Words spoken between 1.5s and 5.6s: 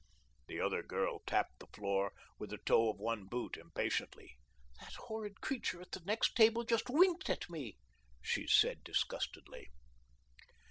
the floor with the toe of one boot impatiently. "That horrid